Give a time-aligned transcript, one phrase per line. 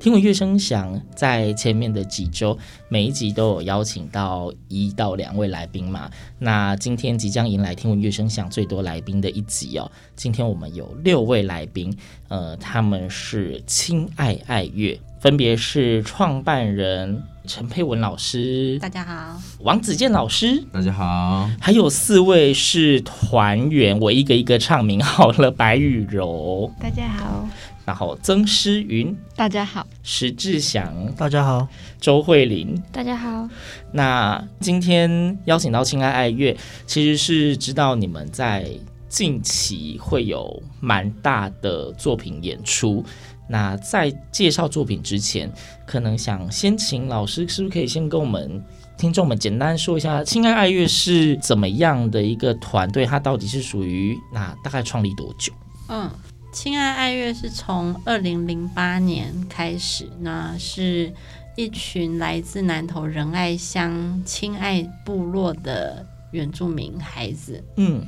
[0.00, 2.56] 听闻乐声响，在前面的几周，
[2.88, 6.10] 每一集都有邀请到一到两位来宾嘛。
[6.38, 9.92] 那今天即将迎来听闻乐声响最多来宾的一集哦。
[10.16, 11.94] 今天我们有六位来宾，
[12.28, 27.46] 呃，他们是亲爱爱乐，分别是创办人陈佩文老师，大家好，王子健老师，大家好，还有四位是团员，我一个一个唱名好了，白雨柔，大家好，
[27.90, 29.18] 然后曾诗云。
[29.34, 31.66] 大家好，石志祥，大家好，
[32.00, 32.80] 周慧玲。
[32.92, 33.48] 大家好。
[33.90, 38.70] 那今天邀请到亲爱爱乐，其实是知道你们在
[39.08, 43.04] 近期会有蛮大的作品演出。
[43.48, 45.52] 那在介绍作品之前，
[45.84, 48.64] 可能想先请老师，是不是可以先跟我们
[48.96, 53.04] 听众们简单说一下，亲爱爱乐是怎么样的一个团队？
[53.04, 55.52] 它到底是属于那大概创立多久？
[55.88, 56.08] 嗯，
[56.52, 61.12] 亲爱爱乐是从二零零八年开始，那是
[61.56, 67.62] 一群来自南投仁爱乡亲爱部落的原住民孩子。
[67.76, 68.04] 嗯，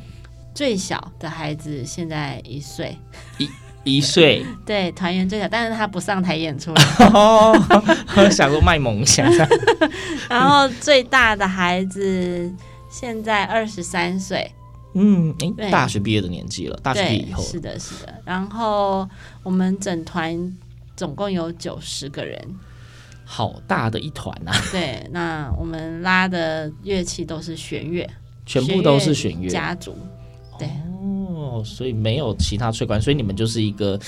[0.53, 2.99] 最小的孩子现在一岁，
[3.39, 3.49] 一
[3.85, 4.45] 一岁。
[4.67, 6.73] 对，团员最小，但是他不上台演出。
[7.15, 7.57] 哦，
[8.29, 9.25] 想说卖萌想。
[10.29, 12.53] 然后最大的孩子
[12.91, 14.53] 现在二十三岁。
[14.95, 18.15] 嗯，哎，大学毕业的年纪了，大学毕业以后，是的，是的。
[18.25, 19.09] 然后
[19.43, 20.57] 我们整团
[20.97, 22.39] 总共有九十个人，
[23.25, 24.53] 好大的一团啊！
[24.71, 28.09] 对，那我们拉的乐器都是弦乐，
[28.45, 29.97] 全部都是弦乐家族，
[30.59, 30.69] 对，
[31.01, 33.99] 哦，所以没有其他吹管，所以你们就是一个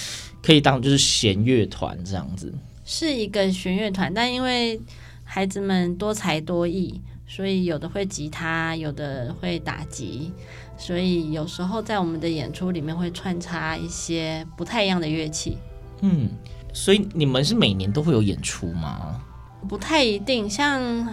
[0.43, 2.53] 可以当就是弦乐团这样子。
[2.85, 4.79] 是一个弦乐团，但因为
[5.25, 10.33] 孩子们多才多艺，所以有的会吉他，有的会打击，
[10.77, 15.59] 所以有时候在我们的演出里面会穿插一些不太一样的乐器。
[16.01, 16.29] 嗯，
[16.73, 19.21] 所以你们是每年都会有演出吗？
[19.69, 21.09] 不太一定，像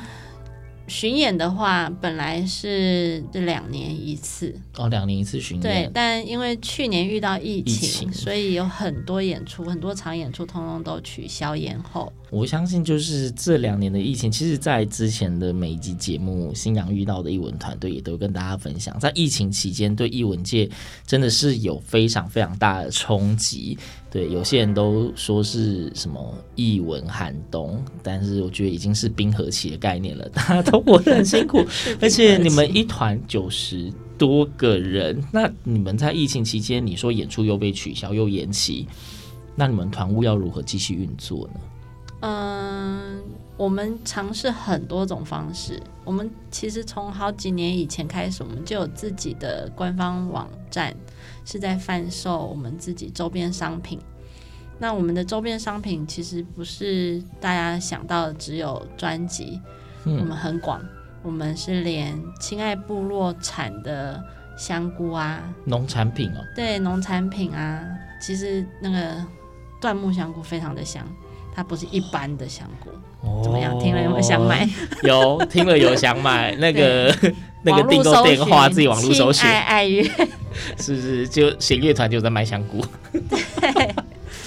[0.92, 12.12] 巡演的话，本来是这两年一次，哦，两年一次巡演对演。，但因为去年遇到疫情，疫情所以有很多演出，很多场演出通通都取消延后。
[12.30, 20.70] 我相信就是这两年的疫情，其实，在之前的每一集节目，新阳遇到的艺文团队也都跟大家分享，在疫情期间对艺文界
[21.08, 23.78] 真的是有非常非常大的冲击。
[24.12, 31.66] 对，有些人都说是什么一文寒冬，但是我觉得已经是冰河期的概念了， 大家都活得很辛苦，
[32.02, 38.86] 而且你们一团九十多个人，那你们在疫情期间，你说演出又被取消又延期，
[39.56, 41.60] 那你们团务要如何继续运作呢？
[42.24, 43.20] 嗯，
[43.56, 45.82] 我们尝试很多种方式。
[46.04, 50.94] 我们其实从好几年以前开始，我们就有自己的官方网站，
[51.46, 54.00] 是在贩售我们自己周边商品。
[54.80, 59.62] 那我们的周边商品其实不是大家想到的只有专辑，
[60.06, 60.82] 嗯我们很广，
[61.22, 64.20] 我们是连亲爱部落产的
[64.58, 67.88] 香菇啊，农产品哦，对，农产品啊，
[68.20, 69.24] 其实那个
[69.80, 71.08] 椴木香菇非常的香，
[71.54, 72.90] 它不是一般的香菇。
[73.44, 73.78] 怎么样？
[73.80, 74.68] 听了有没有想买？
[75.04, 77.16] 有听了有想买那个
[77.64, 80.04] 那个订购电话，自己网络搜寻，爱爱乐，
[80.80, 81.28] 是不是？
[81.28, 83.96] 就弦乐团就在卖香菇，对，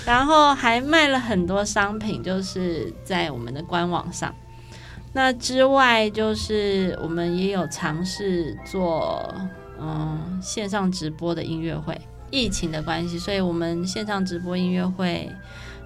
[0.04, 4.34] 然后还卖了很多商品，就是在我们的官网上。
[5.12, 9.32] 那之外，就是我们也有尝试做
[9.80, 11.96] 嗯线上直播的音乐会。
[12.30, 15.30] 疫情的关系，所以我们线上直播音乐会，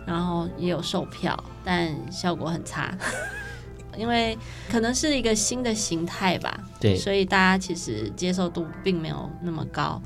[0.08, 2.96] 然后也有售票，但效果很差，
[3.94, 4.36] 因为
[4.70, 6.58] 可能是一个新的形态吧。
[6.80, 10.00] 对，所以大家其实接受度并没有那么高。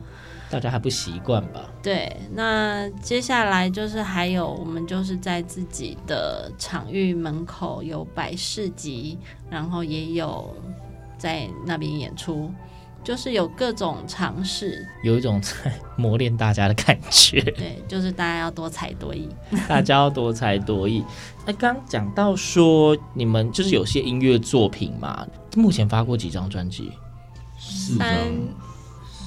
[0.51, 1.71] 大家还不习惯吧？
[1.83, 9.17] 对，那接下来就是还有我们就是在自己的场域门口有摆市集，
[9.49, 10.55] 然后也有
[11.17, 12.53] 在那边演出，
[13.05, 17.41] 就是有各种尝试，有一种在磨练大家的感觉。
[17.57, 19.29] 对，就是大家要多才多艺，
[19.69, 21.05] 大家要多才多艺。
[21.45, 25.27] 那刚讲到说你们就是有些音乐作品嘛，
[25.57, 26.93] 目前发过几张专辑？
[27.59, 28.09] 四张。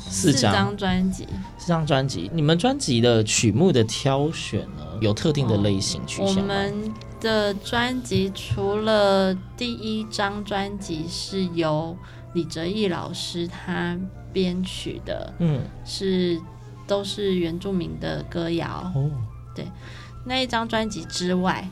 [0.08, 1.28] 四张专辑，
[1.58, 2.30] 四张专辑。
[2.32, 6.22] 你们专辑的曲目的挑选呢，有特定的类型曲？
[6.22, 11.98] 我们的专辑除了第一张专辑是由
[12.36, 13.98] 李哲毅老师他
[14.32, 16.40] 编曲的，嗯，是
[16.86, 18.92] 都是原住民的歌谣。
[18.94, 19.10] 哦，
[19.56, 19.66] 对，
[20.24, 21.68] 那一张专辑之外，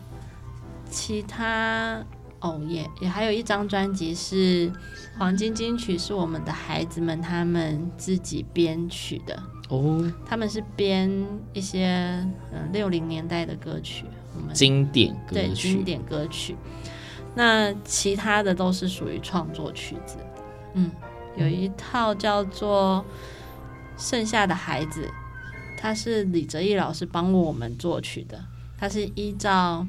[0.90, 2.04] 其他。
[2.40, 4.70] 哦，也也还有一张专辑是
[5.18, 10.12] 黄金金曲，是我们的孩子们他们自己编曲的哦。
[10.26, 11.10] 他们是编
[11.54, 11.88] 一些
[12.52, 14.04] 嗯六零年代的歌曲，
[14.36, 16.58] 我们经典歌曲，对经典歌曲。
[17.34, 20.18] 那其他的都是属于创作曲子。
[20.74, 20.92] 嗯，
[21.36, 23.04] 有一套叫做
[24.02, 25.06] 《剩下的孩子》，
[25.80, 28.44] 它是李哲毅老师帮我们作曲的，
[28.78, 29.86] 它是依照。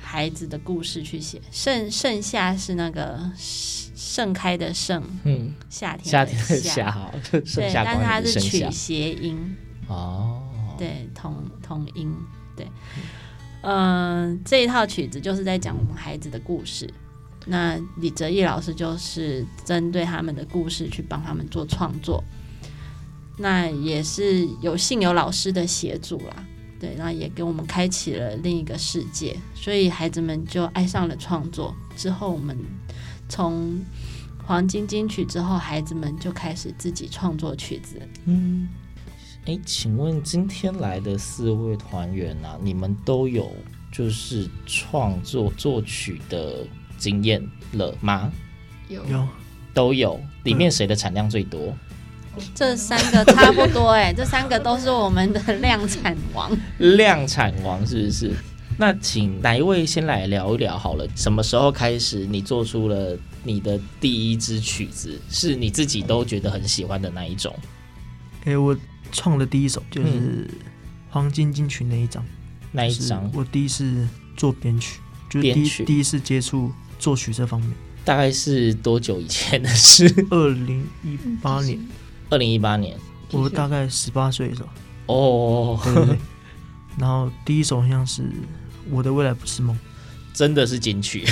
[0.00, 6.24] 孩子的故事去写，盛盛夏是那个盛开的盛，嗯，夏天夏。
[6.24, 7.42] 天的夏，好，对，
[7.74, 9.56] 但是它是取谐音。
[9.88, 10.40] 哦，
[10.78, 12.14] 对，同同音，
[12.56, 12.64] 对，
[13.62, 16.88] 嗯、呃，这一套曲子就是在讲我们孩子的故事。
[17.48, 22.22] 那李哲毅老师就是针对他们的故事去帮他们做创作，
[23.38, 26.44] 那也是有幸有老师的协助啦。
[26.78, 31.74] 对，然后也给我们开启了另一个世界，所以孩子们就爱上了创作。
[31.96, 32.56] 之后，我们
[33.28, 33.80] 从
[34.46, 38.00] 黄金金曲之后，孩子们就开始自己创作曲子。
[38.26, 38.68] 嗯，
[39.46, 43.50] 哎，请问今天来的四位团员啊，你们都有
[43.90, 46.64] 就是创作作曲的
[46.98, 47.42] 经验
[47.72, 48.30] 了吗？
[48.88, 49.26] 有，有，
[49.72, 50.20] 都有。
[50.44, 51.74] 里面谁的产量最多？
[52.54, 56.50] 这三个差不多哎， 这三个都是我们的量产王。
[56.78, 58.32] 量产王是不是？
[58.76, 61.04] 那请哪一位先来聊一聊好了？
[61.16, 67.52] 什么时候开始你做出了你的第一支曲子，是你自己都觉得很喜欢的那一种？
[68.44, 68.76] 哎，我
[69.10, 70.48] 创的第一首就是
[71.10, 72.24] 黄金金曲那一张，
[72.70, 74.06] 那一张我第一次
[74.36, 77.70] 做编曲，就是第一曲第一次接触作曲这方面，
[78.04, 80.06] 大概是多久以前的事？
[80.30, 81.78] 二零一八年。
[82.30, 82.96] 二零一八年，
[83.32, 84.68] 我大概十八岁的时候。
[85.14, 86.16] 哦。
[86.98, 88.22] 然后第一首好像是
[88.90, 89.74] 《我的未来不是梦》，
[90.34, 91.24] 真的是金曲，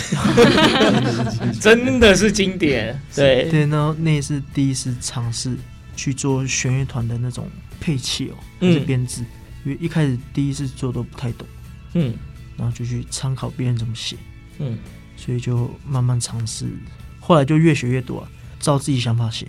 [1.60, 2.98] 真的是经典。
[3.14, 5.56] 对对，然后那也是第一次尝试
[5.96, 9.22] 去做弦乐团的那种配器哦，还是编制，
[9.64, 11.46] 因为一开始第一次做都不太懂。
[11.94, 12.14] 嗯，
[12.56, 14.16] 然后就去参考别人怎么写。
[14.58, 14.78] 嗯，
[15.16, 16.66] 所以就慢慢尝试，
[17.20, 18.28] 后来就越学越多啊，
[18.60, 19.46] 照自己想法写。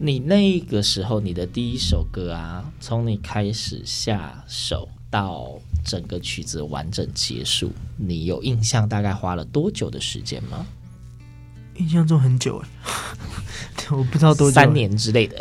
[0.00, 10.66] 你那个时候，你的第一首歌啊，从你开始下手到整个曲子完整结束，你有印象大概花了多久的时间吗？
[11.76, 12.68] 印象中很久哎，
[13.90, 15.36] 我不知道多久，三年之类的。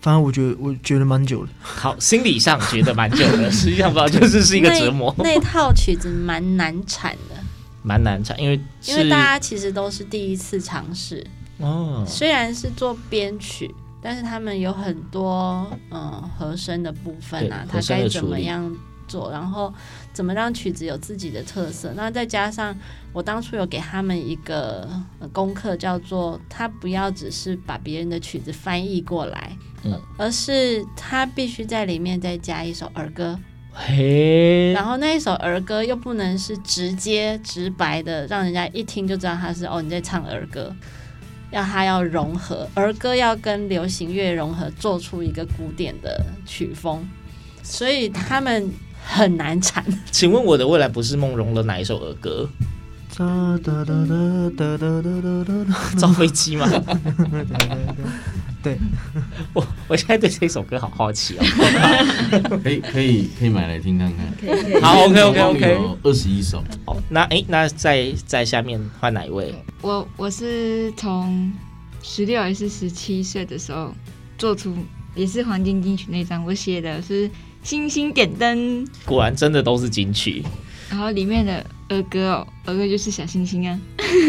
[0.00, 1.52] 反正我觉得我觉得蛮久的。
[1.60, 5.14] 好，心理上觉得蛮久的，实际上不知道就是是一个折磨。
[5.18, 7.39] 那，那套曲子蛮难产的，
[7.82, 11.26] 蛮难唱，因为因为大家其实都是第一次尝试。
[11.58, 18.74] 哦，虽然是做编曲，但是他们有很多嗯和声的部分啊，他该怎么样
[19.06, 19.72] 做，然后
[20.12, 21.92] 怎么让曲子有自己的特色。
[21.94, 22.74] 那再加上
[23.12, 24.88] 我当初有给他们一个
[25.32, 33.38] 功课，叫做他不要只是把别人的曲子翻译过来，嗯，而是他必须在里面再加一首儿歌。
[33.72, 40.74] 嘿，然后那一首儿歌又不能是直接直白的，让人家一听就知道他是哦你在唱儿歌。
[41.50, 47.04] 要他要融合儿歌，要跟流行乐融合，做出一个古典的曲风，
[47.60, 48.70] 所以他们
[49.04, 49.84] 很难产。
[50.12, 52.48] 请问我的未来不是梦融了哪一首儿歌？
[55.98, 56.70] 造飞机吗？
[58.62, 58.78] 对，
[59.52, 61.44] 我我现在对这首歌好好奇哦。
[62.62, 64.80] 可以可以可以买来听看看。
[64.80, 65.78] 好，OK OK OK。
[66.04, 66.62] 二十一首。
[66.86, 69.52] 好，那哎，那在在下面换哪一位？
[69.82, 71.52] 我我是从
[72.04, 73.92] 十六还是十七岁的时候
[74.38, 74.72] 做出，
[75.16, 77.28] 也是黄金金曲那张，我写的是
[77.64, 78.86] 星星点灯。
[79.04, 80.44] 果然真的都是金曲。
[80.88, 83.76] 然后里面的儿歌哦，儿歌就是小星星啊。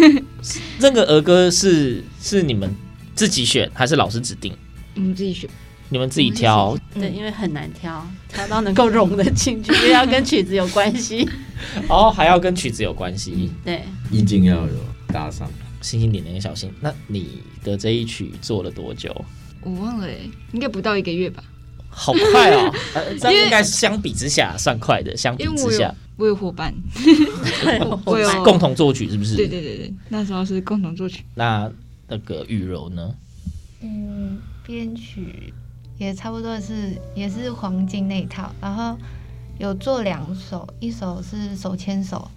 [0.82, 2.68] 那个儿歌是是你们
[3.14, 4.52] 自己选还是老师指定？
[4.96, 5.50] 我们自己选。
[5.90, 11.28] 你们自己挑，对，因为很难挑，挑到能够融得进去，因为要跟曲子有关系。
[11.90, 13.52] 哦，还要跟曲子有关系。
[13.66, 14.74] 对，意境要有
[15.08, 15.52] 搭上。
[15.82, 16.72] 星星点点小心。
[16.80, 19.14] 那你的这一曲做了多久？
[19.62, 20.08] 我忘了，
[20.54, 21.44] 应该不到一个月吧。
[21.90, 22.74] 好快哦！
[22.96, 25.18] 呃，这应该相比之下算快的。
[25.18, 26.74] 相比之下，我有伙伴，
[28.06, 29.36] 我有共同作曲，是不是？
[29.36, 31.26] 对对对对，那时候是共同作曲。
[31.36, 31.70] 那
[32.08, 33.14] 那个雨柔呢？
[33.82, 35.54] 嗯，编曲。
[35.98, 38.98] 也差不多是，也是黄金那一套，然后
[39.60, 42.28] 有做两首，一首是手牵手，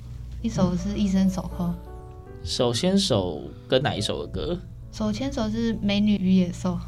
[0.42, 1.72] 一首是一生守候。
[2.42, 4.58] 手牵手跟哪一首的歌？
[4.92, 6.78] 手牵手是美女与野兽，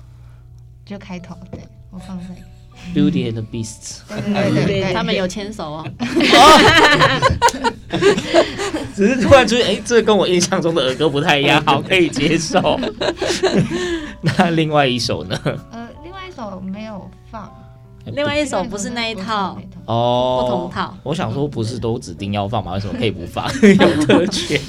[0.85, 1.61] 就开头，对，
[1.91, 2.27] 我放在。
[2.95, 4.01] Beauty and the Beasts。
[4.07, 4.21] 对
[4.53, 5.91] 对对对，他们有牵手哦。
[8.95, 12.79] 只是突然出现，哎，这跟我印象中的儿歌不太一样，好，可以接受。
[14.38, 15.38] 那另外一首呢？
[15.71, 17.50] 呃，另外一首没有放，
[18.06, 20.97] 另外一首不是那一套哦，不同套。
[21.02, 22.75] 我想说，不是都指定要放吗？
[22.75, 23.47] 为什么可以不放？
[23.62, 24.61] 有特权。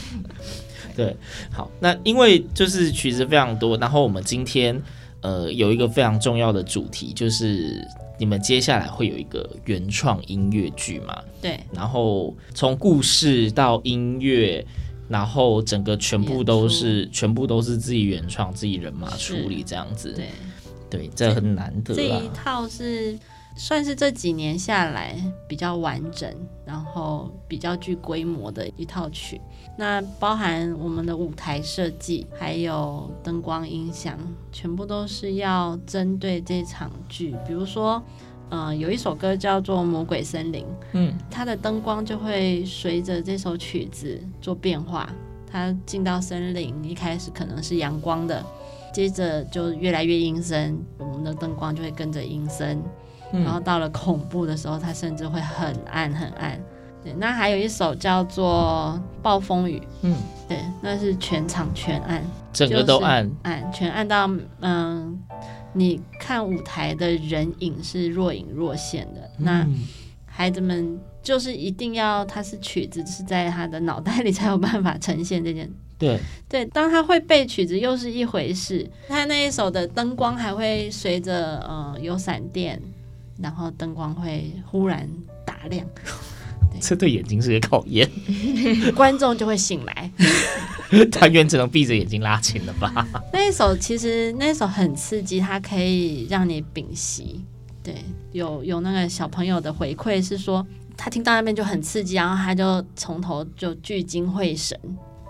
[0.96, 1.16] 对，
[1.52, 4.82] 好，那因为就是曲子非常多，然后我们今天
[5.22, 7.88] 呃有一个非常重要的主题，就是
[8.18, 11.16] 你们接下来会有一个原创音乐剧嘛？
[11.40, 14.66] 对，然后从故事到音乐，
[15.08, 20.14] 然后整个全部都是全部都是自己原创、自己人马处理这样子。
[20.14, 20.30] 对。
[20.90, 21.94] 对，这很难得。
[21.94, 23.20] 这一套是
[23.58, 26.34] 算是这几年下来比较完整，
[26.64, 29.42] 然后比较具规模的一套曲。
[29.78, 34.18] 那包含我们的舞台设计，还有灯光音响，
[34.50, 37.36] 全部都是要针对这场剧。
[37.46, 38.02] 比如说，
[38.50, 40.64] 嗯、呃，有一首歌叫做《魔鬼森林》，
[40.94, 45.10] 嗯，它的灯光就会随着这首曲子做变化。
[45.50, 48.44] 它进到森林，一开始可能是阳光的。
[48.94, 52.82] 接着就越来越阴森，我们的灯光就会跟着阴森，
[53.32, 56.60] 嗯，然后到了恐怖的时候，它甚至会很暗很暗。
[57.04, 60.16] 对，那还有一首叫做《暴风雨》，嗯，
[60.50, 64.30] 对，那是全场全暗，整个都暗，就是、暗，全暗到
[64.62, 65.22] 嗯，
[65.78, 69.22] 你看舞台的人影是若隐若现的。
[69.38, 69.68] 嗯、那
[70.26, 75.72] 孩子们就是一定要，他是曲子是在他的脑袋里才有办法呈现这件。
[76.00, 82.80] 对对，当他会背曲子又是一回事，他那一首的灯光还会随着呃有闪电，
[83.40, 85.10] 然后灯光会忽然
[85.44, 86.12] 打亮，对
[86.80, 88.10] 这对眼睛是个考验，
[88.96, 90.12] 观众就会醒来，
[91.12, 93.08] 团员只能闭着眼睛拉琴了吧？
[93.34, 97.44] 那一首其实那一首很刺激，它可以让你屏息。
[97.84, 97.96] 对，
[98.32, 100.66] 有有那个小朋友的回馈是说，
[100.98, 104.78] 他听到那边就很刺激，然后他就从头就聚精会神。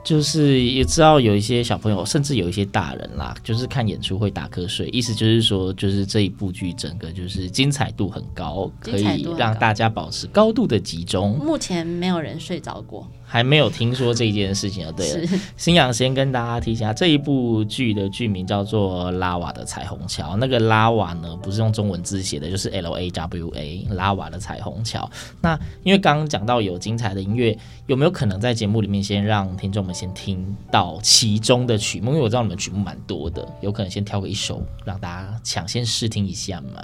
[0.07, 4.87] 就是也知道有一些小朋友，甚至有一些大人啦，就是看演出会打瞌睡。
[4.87, 11.37] 意思就是说，就是这一部剧整个就是精彩度很高，可以让大家保持高度的集中。
[11.37, 13.05] 目前没有人睡着过。
[13.29, 14.91] 还没有听说这件事情啊？
[14.95, 20.33] 对了，新阳先跟大家提一下，这一部剧的剧名叫做《拉瓦的彩虹桥》。
[20.37, 25.09] 那个拉瓦呢，不是用中文字写的，就是 L A W A，拉瓦的彩虹桥。
[25.41, 27.57] 那因为刚刚讲到有精彩的音乐，
[27.87, 32.11] 有没有可能在节目里面先让听众们先听到其中的曲目？
[32.11, 36.81] 因为我知道你们曲目蛮多的，有可能先挑个一首让大家抢先试听一下嘛？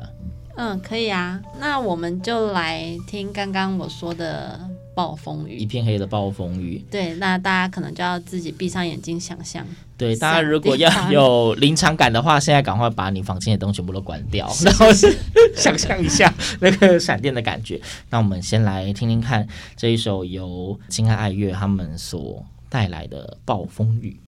[0.58, 1.42] 嗯，可以啊。
[1.58, 4.60] 那我们就来听刚刚我说的。
[4.96, 6.84] 暴风雨，一片黑的暴风雨。
[6.90, 9.66] 对，那大家可能就要自己闭上眼睛想象。
[9.98, 15.16] 对，大家如果要有临场感的话，现在赶快把你房间的灯全部都关掉， 然后是
[15.56, 17.80] 想象一下 那个闪电的感觉。
[18.10, 24.20] 那我们先来听听看这一首由金爱爱乐他们所带来的暴风雨。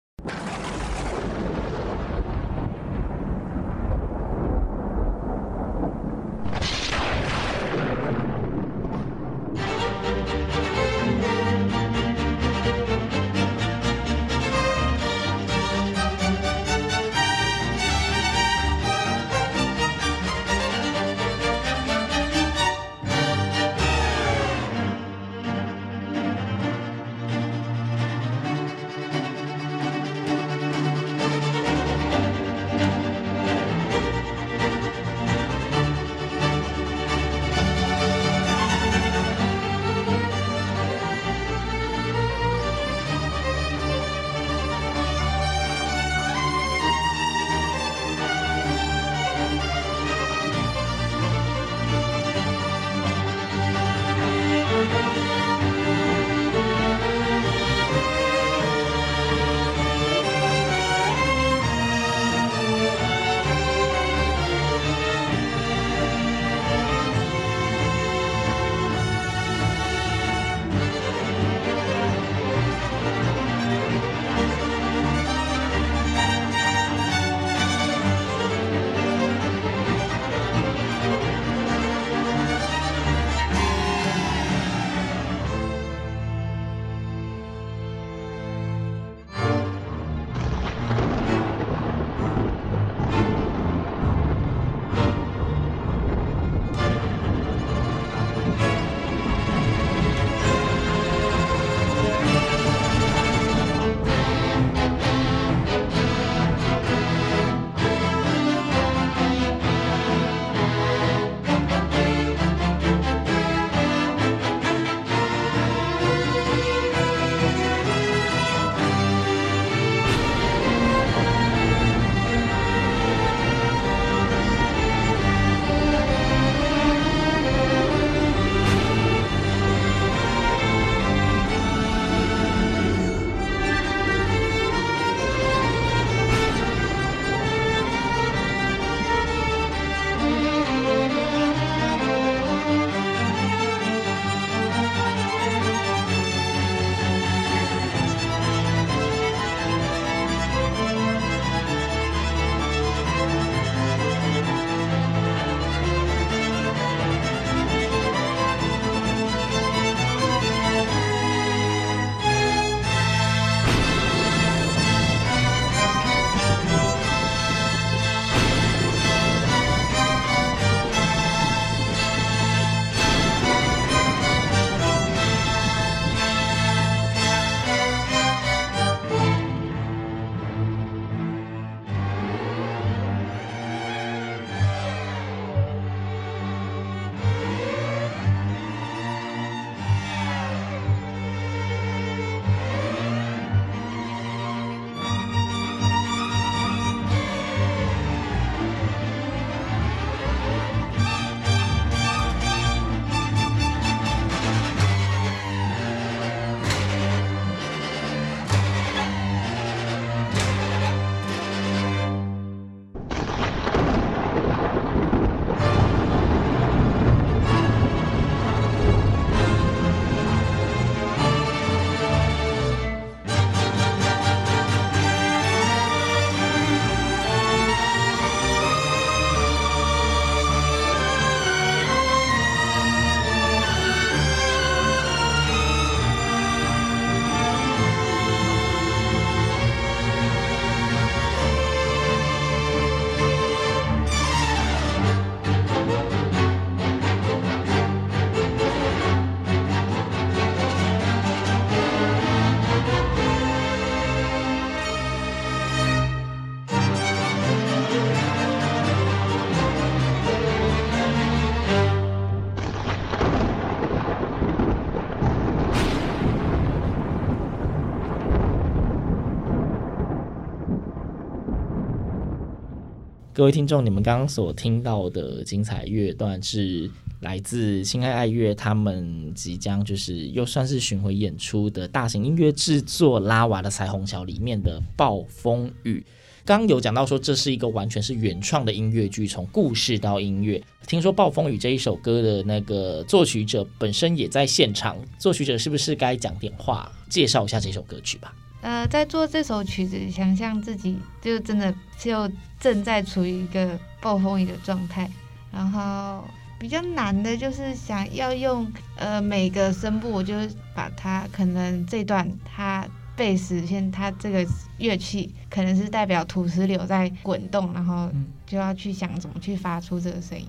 [273.35, 286.01] 各位听众，你们刚刚所听到的精彩乐段是来自亲爱爱乐他们即将就是又算是巡回演出的大型音乐制作《拉瓦的彩虹桥》里面的《暴风雨》。
[286.45, 290.63] 刚刚有讲到说，这是一个完全是原创的音乐剧，从故事到音乐。
[290.87, 298.33] 听说《暴风雨》这一首歌的那个作曲者本身也在现场，作曲者是不是该讲点话，介绍一下这首歌曲吧？
[298.61, 302.27] 呃，在做这首曲子，想象自己就真的就
[302.65, 305.07] 正在处于一个暴风雨的状态，
[305.51, 306.23] 然后
[306.57, 308.65] 比较难的就是想要用
[308.97, 310.33] 呃每个声部，我就
[310.73, 312.83] 把它可能这段它
[313.15, 314.43] 贝斯先，它这个
[314.79, 318.09] 乐器可能是代表土石流在滚动，然后
[318.47, 320.47] 就要去想怎么去发出这个声音。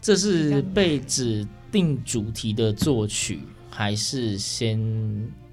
[0.00, 4.80] 这是被指定主题的作曲，还是先？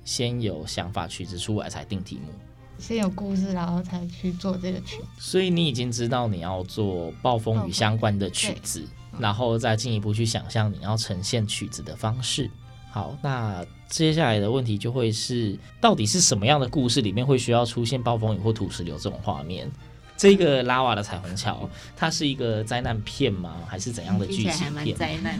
[0.05, 2.31] 先有想法，曲子出来才定题目。
[2.77, 5.01] 先有故事，然后才去做这个曲。
[5.17, 8.85] 所以你已经知道你要做暴风雨相关的曲子，
[9.17, 12.49] 然后再进一步去想象你要呈现曲子的方式。
[12.91, 19.69] 好，那接下来的问题就会是，到底是什么样的故事里面会需要出现暴风雨或土石流这种画面？
[20.17, 23.57] 这个拉瓦的彩虹桥，它是一个灾难片吗？
[23.67, 24.95] 还是怎样的剧情片？
[24.95, 25.37] 灾难。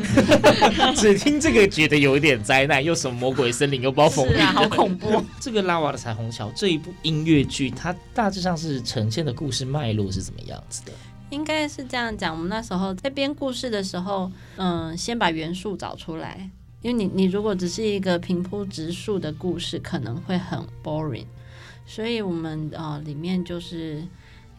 [0.93, 5.23] 只听这个觉得有一点灾难，又什么魔鬼森林，又暴风雨，是啊，好恐怖。
[5.39, 10.91] 这个拉瓦的彩虹桥这一部音乐剧，它大致上是呈现的故事脉络是怎么样子的？
[11.29, 12.35] 应该是这样讲。
[12.35, 16.49] 我们那时候在编故事的时候，嗯，先把元素找出来，
[16.81, 21.25] 因为你你如果只是一个平铺直述的故事，可能会很 boring，
[21.85, 24.03] 所以我们呃里面就是。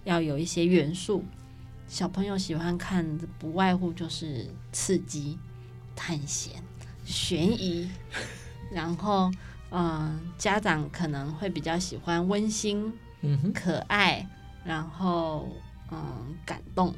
[0.07, 1.25] 要有一些元素，
[1.88, 5.37] 小朋友喜欢看的不外乎就是刺激、
[5.97, 6.62] 探险、
[7.05, 7.90] 悬疑，
[8.71, 9.29] 然后
[9.71, 12.92] 嗯、呃，家长可能会比较喜欢温馨、
[13.53, 14.25] 可爱，
[14.64, 15.49] 然后
[15.90, 16.95] 嗯感动，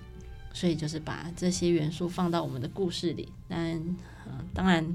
[0.52, 3.32] 所以就是把这些元素放到我们的故事里。
[3.48, 4.86] 但嗯、呃，当然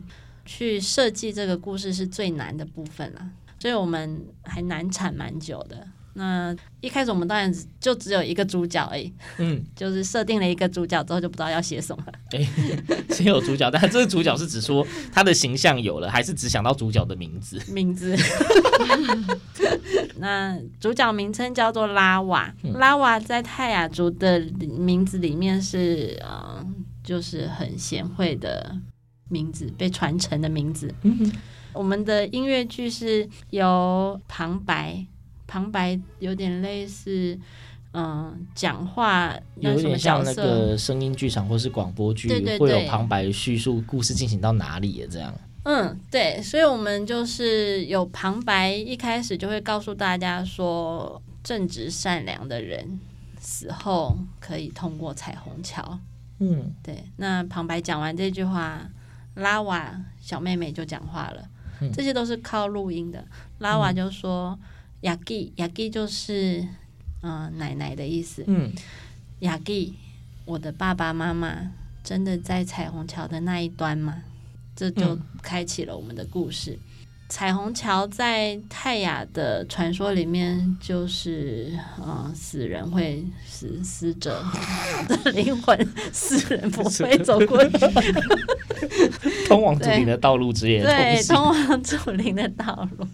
[0.46, 5.88] 去设计这个故事是最难的部分了，所以我们还难产蛮久的。
[6.16, 12.14] 那一开始我们当然就只有一个主角而已，嗯， 就是设定了一个主角之后就不知道要写什么了。
[12.32, 17.60] 哎、欸， 先有主角，但这个主角是指说他的形象有了，还是只想到主角的名字？
[17.72, 18.16] 名字。
[20.18, 26.64] 那主角名称叫做拉瓦，嗯、拉瓦在泰雅族的名字里面是呃，
[27.04, 28.76] 就是很贤惠的
[29.30, 30.94] 名字，被传承的名字。
[31.02, 31.32] 嗯，
[31.74, 35.06] 我们的音乐剧是由旁白。
[35.46, 37.38] 旁白有点类似，
[37.94, 45.34] 嗯，讲话有点像那个声音剧场或是广播剧，会有旁白叙述故事进行到哪里这样。
[45.66, 53.00] 嗯，对，所以我们就是有旁白，一开始就会告诉大家说，正直善良的人
[53.40, 56.00] 死后可以通过彩虹桥。
[56.40, 57.04] 嗯，对。
[57.18, 58.82] 那旁白讲完这句话，
[59.36, 61.48] 拉瓦小妹妹就讲话了。
[61.80, 63.24] 嗯，这些都是靠录音的。
[63.60, 64.50] 拉瓦就说。
[64.50, 64.60] 嗯
[65.04, 66.66] 雅吉，雅吉就是
[67.22, 68.44] 嗯、呃、奶奶的意思。
[68.48, 68.72] 嗯，
[69.40, 69.96] 雅吉，
[70.46, 71.72] 我的爸爸妈妈
[72.04, 74.24] 真的在彩虹桥的那一端吗？
[74.74, 76.72] 这就开启了我们的故事。
[76.72, 76.80] 嗯、
[77.28, 84.42] 彩虹桥在泰雅的传说里面，就是嗯、呃，死人会死，死者
[85.10, 85.78] 的 灵魂，
[86.14, 87.78] 死人不会走过去。
[89.50, 91.28] 通往祖灵的道路之类的东西。
[91.28, 93.06] 对，通往祖灵的道路。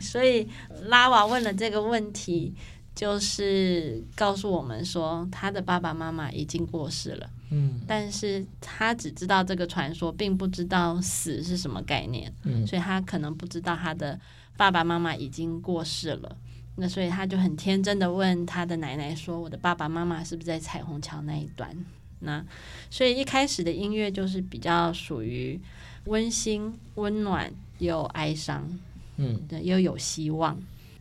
[0.00, 0.48] 所以。
[0.88, 2.54] 拉瓦问了这个问题，
[2.94, 7.30] 就是告诉我们说，他的爸爸妈妈已经过世了。
[7.50, 12.32] 嗯，但是他只知道这个传说，并不知道死是什么概念。
[12.42, 14.18] 嗯，所以他可能不知道他的
[14.56, 16.36] 爸爸妈妈已经过世了。
[16.76, 21.74] 那所以他就很天真的问他的奶奶说：“我的爸爸妈妈是不是在彩虹桥那一端？”
[22.20, 22.44] 那
[22.90, 25.60] 所以一开始的音乐就是比较属于
[26.04, 28.68] 温馨、温暖又哀伤。
[29.16, 30.56] 嗯，对，又有希望。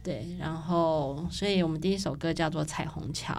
[0.07, 3.33] 对，然后，所以我们第一首歌叫做《彩虹桥》。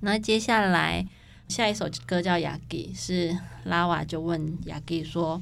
[0.00, 1.08] 那接下来
[1.48, 5.40] 下一首歌叫《雅吉》，是拉瓦就问雅吉说：“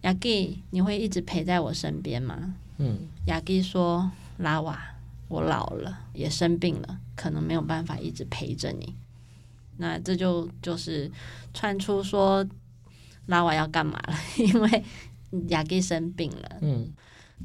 [0.00, 4.80] 雅吉，你会一直陪在我身边吗？”嗯，雅吉说：“拉瓦，
[5.28, 8.94] 我老了，也生病了，可能没有办法一直陪着你。”
[9.76, 11.12] 那这就就是
[11.52, 12.48] 串出说
[13.26, 14.84] 拉瓦要干嘛了， 因为
[15.48, 16.56] 雅吉生病了。
[16.62, 16.90] 嗯。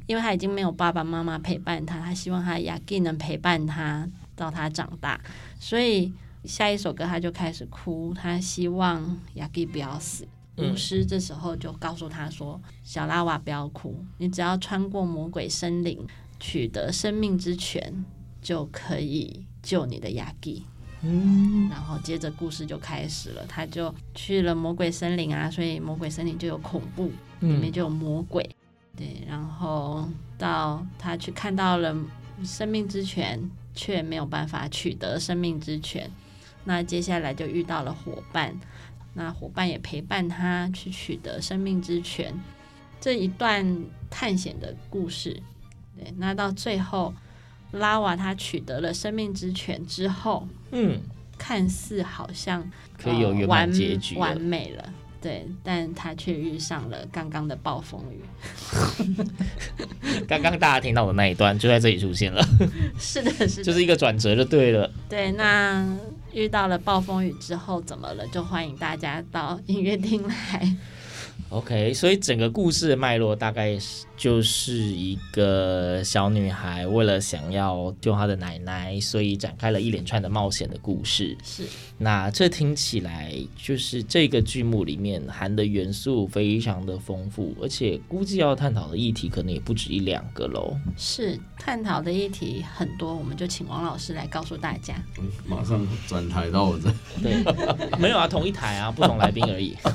[0.06, 5.20] 因为他已经没有爸爸妈妈陪伴他，他希望他雅吉能陪伴他到他长大，
[5.58, 6.12] 所以
[6.44, 10.26] 下一首歌他就开始哭，他希望雅吉不要死。
[10.56, 15.98] 巫师这时候就告诉他说：“小拉瓦不要哭，你只要穿过魔鬼森林，
[16.38, 18.04] 取得生命之泉，
[18.40, 20.62] 就可以救你的雅吉。”
[21.02, 28.48] 嗯，然后接着故事就开始了，他就去了魔鬼森林啊，所以魔鬼森林就有恐怖，里面就有魔鬼，
[28.96, 31.96] 对，然后到他去看到了
[32.44, 33.40] 生命之泉，
[33.74, 36.10] 却没有办法取得生命之泉，
[36.64, 38.54] 那接下来就遇到了伙伴，
[39.14, 42.32] 那伙伴也陪伴他去取得生命之泉，
[43.00, 45.42] 这一段探险的故事，
[45.96, 47.12] 对，那到最后。
[47.72, 51.00] 拉瓦他取得了生命之泉之后，嗯，
[51.36, 54.92] 看似好像可以有圆满结局，完美了，
[55.24, 58.20] 对，但他却遇上了刚刚的暴风雨。
[60.28, 62.46] 刚刚大家听到的那一段就在这里出现了，
[63.00, 64.92] 是的，是的，就是一个转折就对了。
[65.08, 65.82] 对，那
[66.34, 68.26] 遇到了暴风雨之后怎么了？
[68.28, 70.76] 就欢迎大家到音乐厅来。
[71.50, 81.36] OK，所以整个故事的脉络大概是就是一个小女孩为了想要救她的奶奶，所以展开了一连串的冒险的故事。
[81.44, 81.64] 是，
[81.96, 90.76] 那这听起来就是这个剧目里面含的元素非常的丰富，而且估计要探讨的议题可能也不止一两个喽。
[90.96, 94.94] 是，探讨的议题很多，我们就请王老师来告诉大家。
[95.20, 96.92] 嗯，马上转台到我这。
[97.22, 97.44] 对，
[97.98, 99.76] 没有啊，同一台啊，不同来宾而已。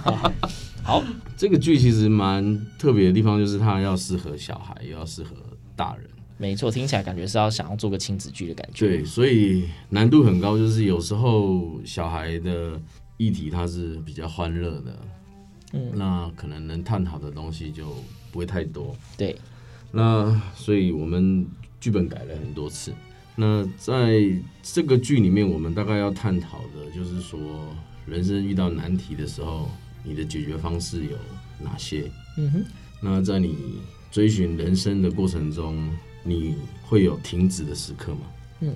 [0.90, 1.04] 好，
[1.38, 5.36] 这个剧其实蛮特别的地方，就是它要适合小孩，也要适合
[5.76, 6.10] 大人。
[6.36, 8.88] 没错，听起来感觉是要想要做个亲子剧的感觉。
[8.88, 12.82] 对，所以难度很高，就是有时候小孩的
[13.18, 15.00] 议题它是比较欢乐的，
[15.74, 17.86] 嗯，那可能能探讨的东西就
[18.32, 18.96] 不会太多。
[19.16, 19.38] 对，
[19.92, 21.46] 那所以我们
[21.80, 22.92] 剧本改了很多次。
[23.36, 24.24] 那在
[24.64, 27.40] 这个剧里面，我们大概要探讨的就是说，
[28.08, 29.70] 人生遇到难题的时候。
[30.04, 31.18] 你的解决方式有
[31.60, 32.10] 哪些？
[32.38, 32.66] 嗯哼，
[33.02, 33.56] 那在你
[34.12, 35.90] 追寻人生的过程中，
[36.24, 38.22] 你会有停止的时刻吗？
[38.62, 38.74] 嗯，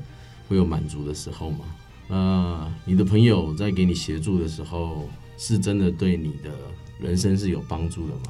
[0.48, 1.66] 会有满足的时候吗？
[2.08, 6.52] 那你的朋友在给你协助的时候，是真的对你的
[7.00, 8.22] 人生是有帮助的吗？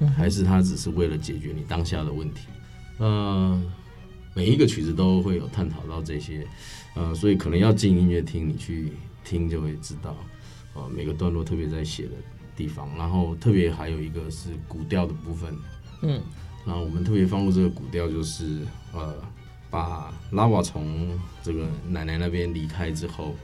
[0.00, 2.42] 嗯，还是他只是为了解决你当下的问题？
[2.98, 3.60] 呃，
[4.34, 6.46] 每一个曲子都会有探讨到这些，
[6.94, 8.92] 呃，所以可能要进音乐厅，你去
[9.24, 10.16] 听就会知道。
[10.78, 12.12] 呃，每个段落特别在写的
[12.56, 15.52] 地方，然后特别还有一个是古调的部分，
[16.02, 16.22] 嗯，
[16.64, 18.60] 然后我们特别放入这个古调，就是
[18.92, 19.14] 呃，
[19.70, 23.34] 把拉瓦从这个奶奶那边离开之后，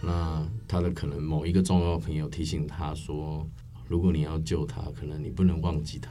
[0.00, 3.46] 那他的可能某一个重要的朋友提醒他说，
[3.86, 6.10] 如果你要救他，可能你不能忘记他，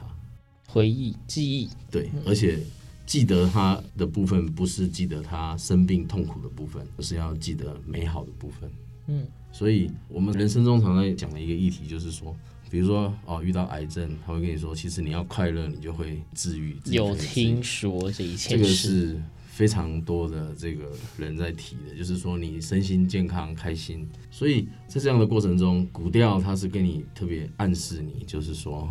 [0.68, 2.60] 回忆记忆，对，而且
[3.06, 8.70] 记得他的部分不是记得他生病痛苦的部分，而是要记得美好的部分，
[9.08, 9.26] 嗯。
[9.52, 12.34] 所以，我们人生中常常讲的一个议题，就是说，
[12.70, 16.76] 比如说，哦，遇到癌症，他会跟你说，其实你要快乐，你就会治愈。
[16.86, 24.08] 有听说这一切，这个是非常多的这个人在提的，就是说你身心健康、开心。
[24.30, 28.88] 所以在这样的过程中，古调它是跟你特别暗示你，就是说，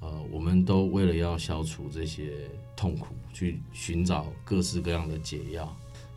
[0.00, 2.32] 呃，我们都为了要消除这些
[2.76, 5.76] 痛苦，去寻找各式各样的解药。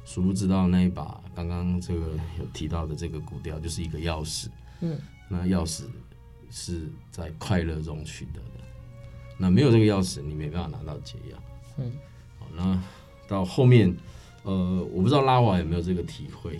[0.09, 2.07] 殊不知道那一把刚刚这个
[2.39, 4.47] 有提到的这个古调就是一个钥匙，
[4.81, 5.83] 嗯，那钥匙
[6.49, 8.65] 是在快乐中取得的，
[9.37, 11.37] 那没有这个钥匙，你没办法拿到解药，
[11.77, 11.91] 嗯，
[12.39, 12.81] 好，那
[13.27, 13.95] 到后面，
[14.41, 16.59] 呃，我不知道拉瓦有没有这个体会，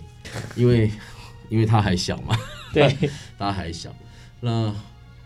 [0.54, 0.88] 因为
[1.50, 2.36] 因为他还小嘛，
[2.72, 2.96] 对，
[3.36, 3.92] 他还小，
[4.38, 4.72] 那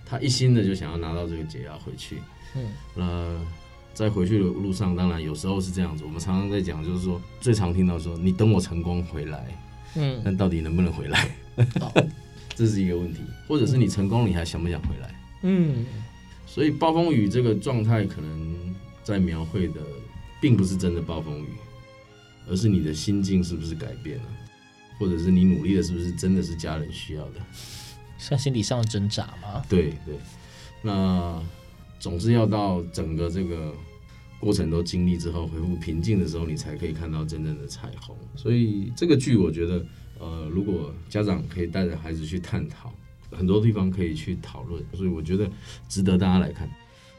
[0.06, 2.22] 他一心的就想要拿到这个解药回去，
[2.54, 3.63] 嗯，那。
[3.94, 6.02] 在回去的路上，当然有时候是这样子。
[6.04, 9.46] 我们常常在讲，就是说最常听到说“你等我成功回来”，
[9.94, 11.30] 嗯，但到底能不能回来，
[12.56, 13.20] 这是一个问题。
[13.46, 15.14] 或者是你成功，你还想不想回来？
[15.42, 15.86] 嗯，
[16.44, 19.80] 所以暴风雨这个状态，可能在描绘的
[20.40, 21.48] 并不是真的暴风雨，
[22.48, 24.24] 而是你的心境是不是改变了，
[24.98, 27.40] 或者是你努力的是不是真的是家人需要的，
[28.18, 29.62] 像心理上的挣扎吗？
[29.68, 30.18] 对对，
[30.82, 31.40] 那。
[32.00, 33.72] 总是要到整个这个
[34.44, 38.14] 过程都经历之后，恢复平静的时候，你才可以看到真正的彩虹。
[38.36, 39.84] 所以这个剧，我觉得，
[40.20, 42.92] 呃，如果家长可以带着孩子去探讨，
[43.30, 44.84] 很多地方可以去讨论。
[44.92, 45.50] 所以我觉得
[45.88, 46.68] 值得大家来看。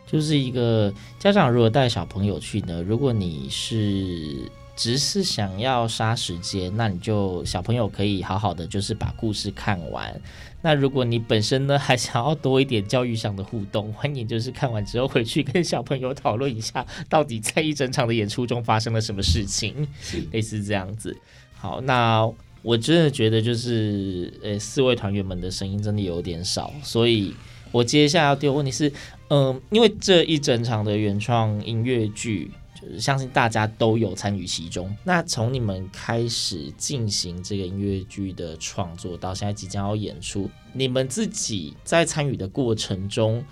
[0.06, 4.50] 就是一个家长如果带小朋友去呢，如果你是。
[4.76, 10.14] 只是想要杀时间，那你就小朋友可以好好的，就是把故事看完。
[10.62, 19.88] 那如果你本身呢，还想要多一点教育上的互动，欢迎就是看完之后回去跟小朋友讨论一下，到底在一整场的演出中发生了什么事情，
[20.32, 21.16] 类似这样子。
[21.54, 22.28] 好，那
[22.62, 27.34] 我真的觉得就是，呃，四位团员们的声音真的有点少，所以
[27.72, 28.90] 我接下来要丢问题是，
[29.30, 32.52] 嗯、呃，因为这一整场的原创音乐剧。
[33.00, 34.96] 相信大家都有参与其中。
[35.04, 43.44] 那从你们开始进行这个音乐剧的创作到现在即将要演出，你们自己在参与的过程中，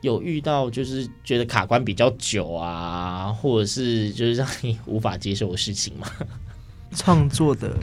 [0.00, 6.10] 有遇到就是觉得卡关比较久啊，或者是就是让你无法接受的事情吗？
[6.96, 7.76] 创作的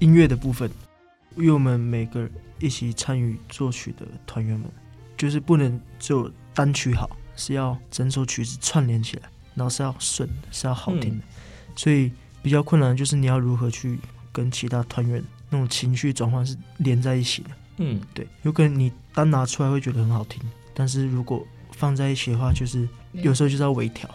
[0.00, 0.68] 音乐的部分，
[1.36, 4.68] 因为我们每个一起参与作曲的团员们，
[5.16, 9.30] 就是不能就单曲好，是要整首曲子串联起来。
[9.54, 12.10] 然后是要顺的，是要好听的，嗯、所以
[12.42, 13.98] 比较困难的就是你要如何去
[14.32, 17.50] 跟其他团员那种情绪转换是连在一起的。
[17.78, 20.40] 嗯，对，有可能你单拿出来会觉得很好听，
[20.74, 24.08] 但是如果放在一起的话，就是有时候就是要微调，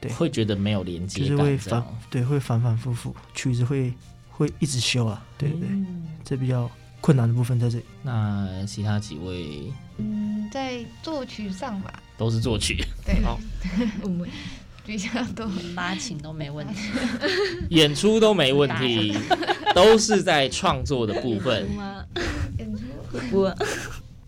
[0.00, 3.94] 对，会觉得没有连接，就是会反，对，会反反复复，曲子会
[4.28, 6.68] 会一直修啊，对对对，嗯、这比较
[7.00, 7.84] 困难的部分在这里。
[8.02, 13.38] 那其他几位，嗯，在作曲上吧，都是作曲，对，好，
[14.02, 14.28] 我们。
[14.86, 16.74] 比较多拉琴都没问题，
[17.70, 19.12] 演出都没问题，
[19.74, 21.68] 都是在创作的部分。
[22.58, 22.82] 演出
[23.32, 23.54] 我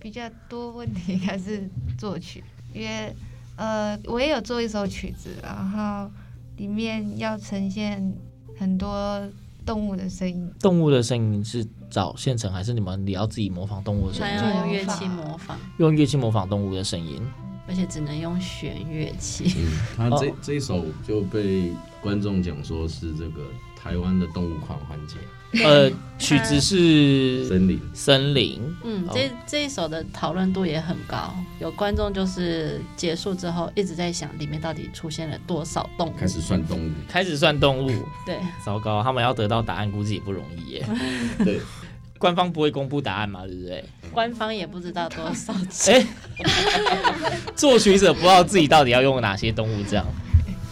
[0.01, 2.43] 比较多问题还是作曲，
[2.75, 3.15] 因为
[3.57, 6.11] 呃，我也有做一首曲子，然后
[6.57, 8.13] 里面要呈现
[8.59, 9.23] 很多
[9.65, 10.53] 动物的声音。
[10.61, 14.35] 动物的声音是找现成还是你们也要自己模仿动物的声音？
[14.37, 17.23] 用乐器模仿，用乐器模仿动物的声音。
[17.69, 19.55] 而且只能用弦乐器。
[19.57, 23.43] 嗯，他这这一首就被观众讲说是这个
[23.77, 25.17] 台湾的动物狂欢节。
[25.65, 28.61] 呃，曲子是森林，森林。
[28.85, 37.89] 嗯，这这一首的讨论度也很高，有观众就是结束之后一直在想里面到底出现了多少动物，开始算动物，开始算动物。
[38.27, 40.87] 对，糟糕，他们要得到答案估计也不容易耶。
[41.43, 41.59] 对。
[42.19, 43.85] 官方不会公布答案嘛，对不对？
[44.13, 46.07] 官方也不知道多少钱。
[47.55, 50.05] 作曲者不知道自己到底要用哪些动物，这样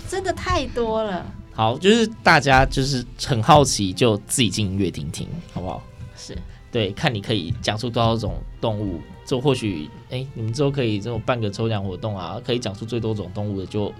[0.09, 1.25] 真的太多了。
[1.53, 5.83] 好，就是大家就是很好奇，就自己进音乐厅听，好不好？
[6.17, 6.37] 是
[6.71, 13.91] 对，看你可以讲出多少种动物，就或许哎，你们之后可以这种办个抽奖活动啊，可以讲出最多种动物的就，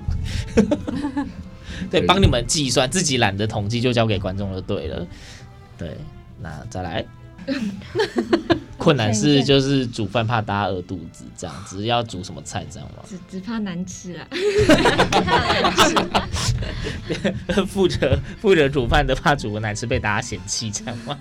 [1.91, 5.07] 对，帮你们计算，自己懒得统计就交给观众就对了。
[5.79, 5.97] 对，
[6.41, 7.05] 那再来。
[8.79, 13.03] 困难是就是煮饭怕大家饿肚子，这样子要煮什么菜这样吗？
[13.09, 14.29] 只只怕难吃啊！
[17.67, 21.19] 负责负责煮饭的怕煮的难吃被大家嫌弃，这样吗？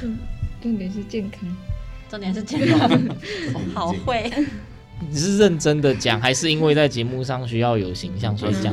[0.00, 0.16] 重
[0.62, 1.40] 重点是健康，
[2.08, 2.90] 重点是健康，
[3.74, 4.32] 好会。
[5.10, 8.72] 你是认真的讲，还是因为在节目上需要有形象所以讲？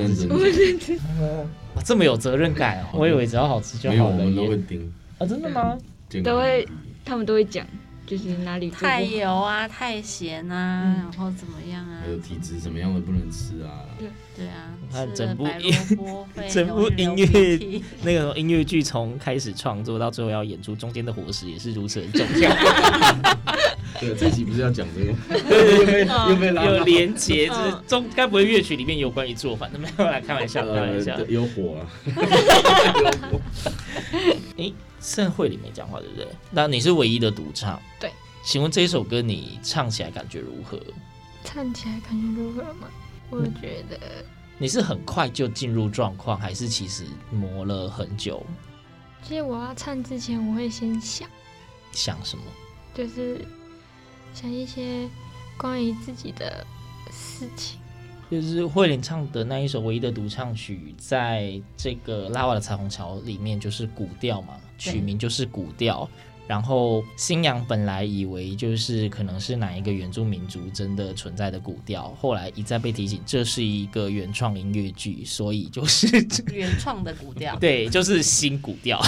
[1.84, 2.99] 这么有责任感哦！
[2.99, 4.15] 我以为只要好吃就好了。
[4.15, 4.89] 我们都会盯。
[5.23, 5.77] 啊，真的吗？
[6.23, 6.67] 都会，
[7.05, 7.65] 他们都会讲，
[8.05, 12.01] 就是哪里太油啊、太咸啊，嗯、然后怎么样啊？
[12.03, 13.88] 还有体质怎么样的不能吃啊？
[13.97, 15.73] 对对啊，你看整部音，
[16.51, 22.51] 整部音乐 那个音乐剧从开始创作到最后要演出，中间的伙食也是如此很重要。
[23.99, 25.13] 对，这集不是要讲这个？
[25.49, 27.47] 对，有没有有连结？
[27.47, 29.79] 就是中，该不会乐曲里面有关于做饭的？
[29.79, 31.17] 没有来开玩笑，开玩笑。
[31.29, 31.81] 有火啊！
[34.57, 34.71] 哎。
[35.04, 36.28] 盛会里面讲话对不对？
[36.50, 37.80] 那你是唯一的独唱。
[38.00, 38.12] 对，
[38.44, 40.80] 请问这一首歌你唱起来感觉如何？
[41.44, 42.88] 唱起来感觉如何吗？
[43.30, 44.26] 我觉得、嗯、
[44.58, 48.42] 你是很快就进入状况，还是其实磨了很久？
[49.22, 51.30] 其实我要唱之前，我会先想
[51.92, 52.44] 想什么？
[52.94, 53.46] 就是
[54.34, 55.10] 想一些
[55.58, 56.66] 关于自己的
[57.12, 57.80] 事情。
[58.32, 64.56] 就是慧玲唱的那一首唯一的独唱曲，在这个拉瓦的彩虹桥里面就是古调嘛，
[64.91, 66.10] 曲名就是古调。
[66.46, 76.06] 然后新娘本来以为就是可能是哪一个原住民族真的存在的古调，后来一再被提醒这是一个原创音乐剧，所以就是
[76.54, 79.02] 原创的古调，对，就是新古调，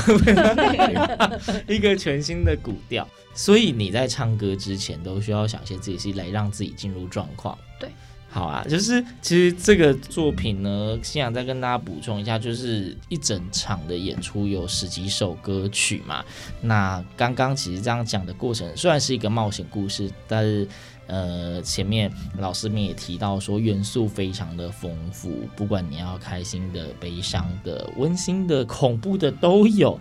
[1.68, 3.06] 一个全新的古调。
[3.34, 7.90] 所以你在唱歌之前都需要想一些自己是来让自己进入状况，对。
[8.36, 16.21] 好啊，就是其实这个作品呢，新娘再跟大家补充一下，就是一整场的演出有十几首歌曲嘛。
[16.60, 20.67] 那刚刚其实这样讲的过程，虽然是一个冒险故事，但是
[21.08, 29.98] 呃，前面老师们也提到说元素非常的丰富，不管你要开心的、悲伤的、温馨的、恐怖的都有，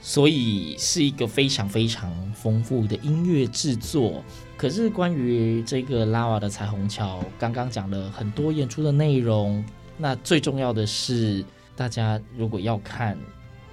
[0.00, 4.24] 所以是一个非常非常丰富的音乐制作。
[4.62, 9.64] 可是关于这个拉瓦的彩虹桥，刚刚讲了很多演出的内容。
[9.98, 11.44] 那最重要的是，
[11.74, 13.18] 大家如果要看，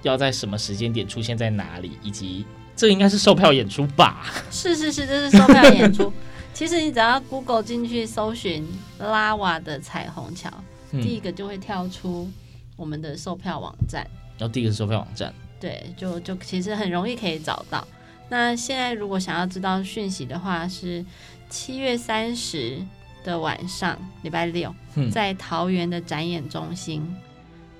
[0.02, 4.26] 要在什么时间点出现在哪里，以及这应该是售票演出吧？
[4.50, 6.12] 是是是，这是售票演出。
[6.52, 8.66] 其实你只要 Google 进去搜寻
[8.98, 10.50] 拉瓦的彩虹桥，
[10.90, 12.28] 第一个就会跳出
[12.74, 14.04] 我们的售票网站。
[14.38, 17.86] 然后第一个是售票网站，对，就就其实很容易可以找到。
[18.30, 21.04] 那现在如果想要知道讯息的话，是
[21.48, 22.78] 七月三十
[23.24, 24.72] 的晚上，礼拜六，
[25.10, 27.02] 在桃园的展演中心；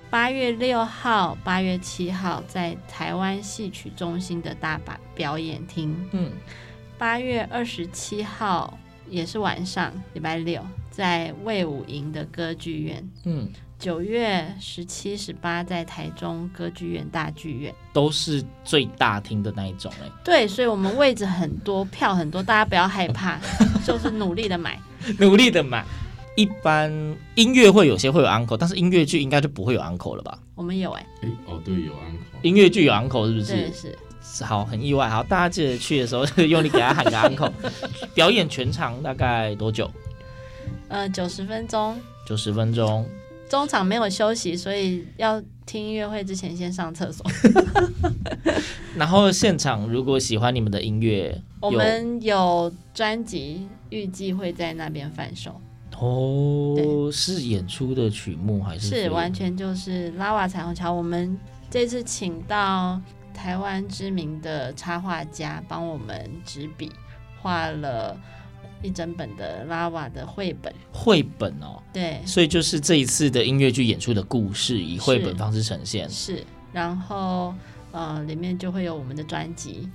[0.09, 5.95] 八月六号、八月七号在台湾戏曲中心的大把表演厅。
[6.11, 6.33] 嗯，
[6.97, 8.77] 八月二十七号
[9.09, 13.09] 也是晚上，礼拜六在魏武营的歌剧院。
[13.23, 13.49] 嗯。
[13.81, 20.07] 九月十七、十八在台中歌剧院大剧院，都是最大厅的那一种哎。
[20.23, 23.39] 对，所以我们位置很多，票很多，大家不要害怕，
[23.83, 24.79] 就是努力的买，
[25.17, 25.83] 努力的买。
[26.37, 26.89] 一般
[27.33, 30.37] 音乐会有些会有 encore，但是音乐剧应该就不会有 encore 了吧？
[30.53, 33.53] 我们有哎、欸，哎哦，对，有 encore，音乐剧有 encore 是不是？
[33.53, 34.43] 对，是。
[34.45, 35.09] 好，很意外。
[35.09, 37.51] 好，大家记得去的时候用力给他喊个 encore。
[38.13, 39.89] 表演全长大概多久？
[40.87, 41.99] 呃，九十分钟。
[42.27, 43.03] 九十分钟。
[43.51, 47.29] 中场没有休息，所以要听音乐会之前先上厕所。
[48.95, 55.59] 然后现场如果喜欢你们的音乐，我们有专辑，预计会在那边贩售。
[55.99, 58.87] 哦，是演出的曲目还是？
[58.87, 60.89] 是完全就是拉瓦彩虹桥。
[60.89, 61.37] 我们
[61.69, 63.01] 这次请到
[63.33, 66.89] 台湾知名的插画家帮我们执笔
[67.41, 68.17] 画了。
[68.81, 77.53] 一整本的拉瓦的绘本，绘本哦，对，所以就是这一次的音乐剧演出的故事以绘本方式呈现，是，是，然后
[77.91, 79.89] 呃，里面就会有我们的专辑。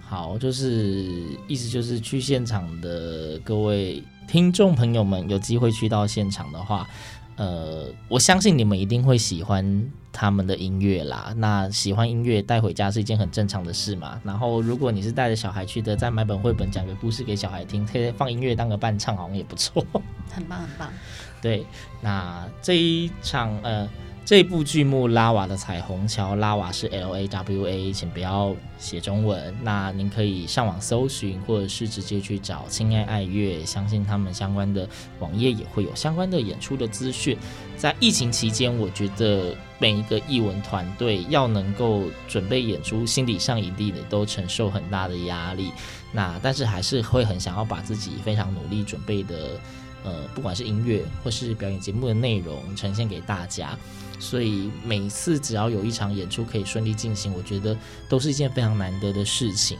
[0.00, 6.88] 好，就是意思就是去现场的各位听众朋友们，有机会去到现场的话。
[7.36, 9.62] 呃，我相信你们一定会喜欢
[10.16, 11.34] 他们的音乐啦。
[11.36, 14.18] 那喜欢音乐带回家是一件很正常的事嘛。
[14.24, 19.84] 然后，如果你是带着小孩去的，再买本绘本讲个故事给小孩听，可以放音乐当个伴唱，好像也不错。
[20.32, 20.90] 很棒，很棒。
[21.42, 21.66] 对，
[22.00, 23.86] 那这一场呃。
[24.26, 29.54] 这部剧目《拉瓦的彩虹桥》，拉瓦是 L A W A，请不要写中文。
[29.62, 34.88] 那您可以上网搜寻，或者是直接去找亲爱爱乐，相信他们相关的
[35.20, 37.38] 网页也会有相关的演出的资讯。
[37.76, 45.70] 在疫情期间，我觉得每一个艺文团队要能够准备演出，心理上一定的都承受很大的压力。
[46.10, 49.50] 那但是还是会很想要把自己非常努力准备的，
[50.02, 53.78] 呃，不管是音乐或是表演节目的内容呈现给大家。
[54.18, 57.76] 所以每次只要有一场演出可以顺利进行，我觉得
[58.08, 59.78] 都是一件非常难得的事情。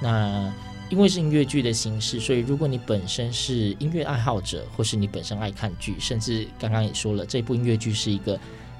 [0.00, 0.52] 那
[0.90, 8.38] 因为是音乐剧的形式，所以如果你本身是音乐爱好者，或是你本身爱看剧，甚至刚刚也说了，这部音乐剧是一个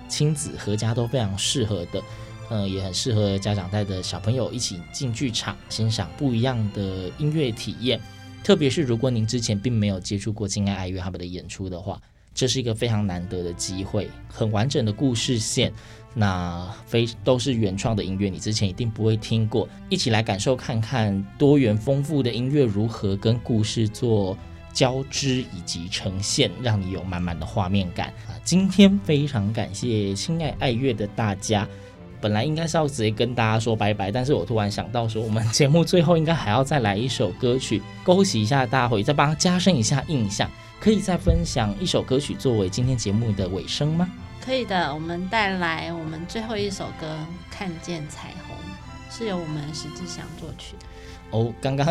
[0.09, 2.03] 亲子合家都非常适合的，
[2.51, 8.01] 嗯，也很适合家长带着小朋友一起进剧场欣赏不一样的音乐体验。
[8.45, 12.01] 特别是如果您之前并没有接触过亲爱爱乐他们的演出的话。
[12.39, 15.73] 这是一个非常难得的机会，很完整的故事线，
[16.15, 24.39] 那非都是原创的音乐，你之前一定不会听过，一起来感受看看多元丰富的音乐如何跟故事做
[24.73, 28.39] 交织以及呈现，让你有满满的画面感啊！
[28.45, 31.67] 今天非常感谢亲爱爱乐的大家，
[32.21, 40.49] 本来应该是要直接跟大家说拜拜，但是我突然想到说，我们节目最后应该还要再来一首歌曲，勾起一下大家回忆，再帮他加深一下印象。
[40.81, 44.09] 可以再分享一首歌曲作为今天节目的尾声吗？
[44.41, 47.07] 可以的，我们带来我们最后一首歌
[47.55, 48.57] 《看见彩虹》，
[49.17, 50.87] 是由我们石志祥作曲的。
[51.31, 51.87] 哦，刚刚，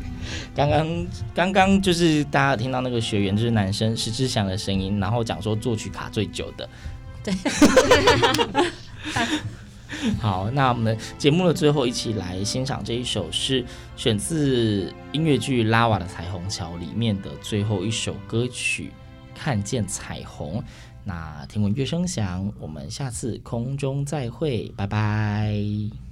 [0.56, 6.68] 刚刚，刚刚就是大家听到那个学员，就是男生石志祥的声音，然后讲说作曲卡最久的。
[7.22, 7.32] 对。
[10.20, 13.64] 好，那我们节目的最后，一起来欣赏这一首是
[13.96, 18.90] 选自音乐剧《拉瓦的彩虹桥》里面的最后一首歌曲
[19.38, 20.60] 《看见彩虹》。
[21.04, 26.11] 那听闻乐声响，我们下次空中再会，拜拜。